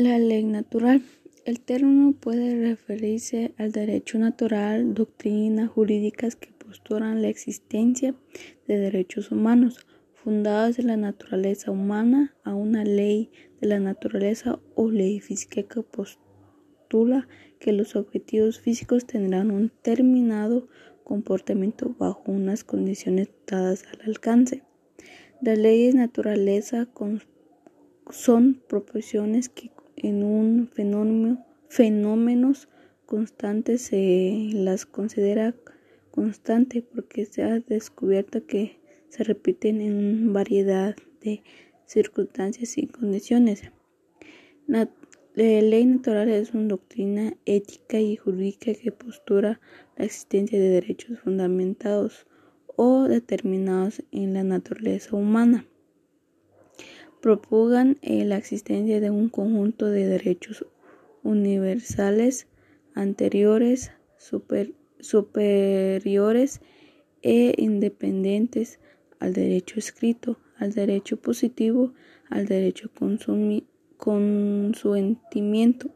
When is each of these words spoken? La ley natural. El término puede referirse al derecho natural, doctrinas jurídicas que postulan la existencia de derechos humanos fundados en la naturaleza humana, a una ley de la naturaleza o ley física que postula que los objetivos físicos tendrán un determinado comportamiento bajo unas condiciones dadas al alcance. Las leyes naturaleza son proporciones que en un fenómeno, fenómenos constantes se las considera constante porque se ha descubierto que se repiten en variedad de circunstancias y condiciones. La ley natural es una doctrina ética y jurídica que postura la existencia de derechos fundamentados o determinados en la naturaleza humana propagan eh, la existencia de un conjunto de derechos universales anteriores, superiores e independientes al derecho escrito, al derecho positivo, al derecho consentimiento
La 0.00 0.16
ley 0.16 0.44
natural. 0.44 1.02
El 1.44 1.58
término 1.58 2.12
puede 2.12 2.54
referirse 2.54 3.52
al 3.58 3.72
derecho 3.72 4.16
natural, 4.20 4.94
doctrinas 4.94 5.70
jurídicas 5.70 6.36
que 6.36 6.52
postulan 6.52 7.20
la 7.20 7.26
existencia 7.26 8.14
de 8.68 8.78
derechos 8.78 9.32
humanos 9.32 9.88
fundados 10.14 10.78
en 10.78 10.86
la 10.86 10.96
naturaleza 10.96 11.72
humana, 11.72 12.32
a 12.44 12.54
una 12.54 12.84
ley 12.84 13.32
de 13.60 13.66
la 13.66 13.80
naturaleza 13.80 14.60
o 14.76 14.88
ley 14.88 15.18
física 15.18 15.64
que 15.64 15.82
postula 15.82 17.26
que 17.58 17.72
los 17.72 17.96
objetivos 17.96 18.60
físicos 18.60 19.04
tendrán 19.04 19.50
un 19.50 19.62
determinado 19.66 20.68
comportamiento 21.02 21.96
bajo 21.98 22.22
unas 22.30 22.62
condiciones 22.62 23.30
dadas 23.48 23.82
al 23.92 24.02
alcance. 24.02 24.62
Las 25.42 25.58
leyes 25.58 25.96
naturaleza 25.96 26.88
son 28.12 28.62
proporciones 28.68 29.48
que 29.48 29.72
en 30.02 30.22
un 30.22 30.68
fenómeno, 30.68 31.44
fenómenos 31.68 32.68
constantes 33.06 33.82
se 33.82 34.50
las 34.52 34.86
considera 34.86 35.54
constante 36.10 36.82
porque 36.82 37.24
se 37.26 37.42
ha 37.42 37.60
descubierto 37.60 38.46
que 38.46 38.80
se 39.08 39.24
repiten 39.24 39.80
en 39.80 40.32
variedad 40.32 40.96
de 41.22 41.42
circunstancias 41.86 42.76
y 42.78 42.86
condiciones. 42.86 43.62
La 44.66 44.88
ley 45.34 45.86
natural 45.86 46.28
es 46.28 46.52
una 46.52 46.68
doctrina 46.68 47.34
ética 47.46 48.00
y 48.00 48.16
jurídica 48.16 48.74
que 48.74 48.92
postura 48.92 49.60
la 49.96 50.04
existencia 50.04 50.58
de 50.58 50.68
derechos 50.68 51.18
fundamentados 51.20 52.26
o 52.76 53.04
determinados 53.04 54.02
en 54.12 54.34
la 54.34 54.44
naturaleza 54.44 55.16
humana 55.16 55.66
propagan 57.20 57.98
eh, 58.02 58.24
la 58.24 58.36
existencia 58.36 59.00
de 59.00 59.10
un 59.10 59.28
conjunto 59.28 59.86
de 59.86 60.06
derechos 60.06 60.66
universales 61.22 62.46
anteriores, 62.94 63.92
superiores 65.00 66.60
e 67.22 67.54
independientes 67.58 68.80
al 69.20 69.32
derecho 69.32 69.78
escrito, 69.78 70.38
al 70.56 70.72
derecho 70.72 71.16
positivo, 71.16 71.92
al 72.28 72.46
derecho 72.46 72.90
consentimiento 73.96 75.90